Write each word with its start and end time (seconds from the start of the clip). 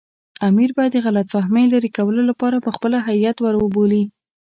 امیر 0.47 0.69
به 0.77 0.83
د 0.91 0.95
غلط 1.05 1.27
فهمۍ 1.35 1.65
لرې 1.73 1.89
کولو 1.97 2.21
لپاره 2.29 2.63
پخپله 2.65 2.97
هیات 3.09 3.37
ور 3.41 3.55
وبولي. 3.57 4.03